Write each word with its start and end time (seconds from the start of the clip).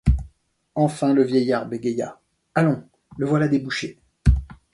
Enfin 0.73 1.13
le 1.13 1.21
vieillard 1.21 1.67
bégaya:— 1.67 2.19
Allons! 2.55 2.83
le 3.19 3.27
voilà 3.27 3.47
débouché. 3.47 3.99